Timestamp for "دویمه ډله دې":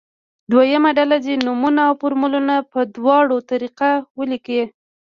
0.51-1.33